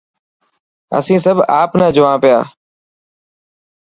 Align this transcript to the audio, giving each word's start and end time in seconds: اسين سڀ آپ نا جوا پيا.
اسين 0.97 1.19
سڀ 1.25 1.37
آپ 1.59 1.71
نا 1.79 1.87
جوا 1.95 2.13
پيا. 2.23 2.39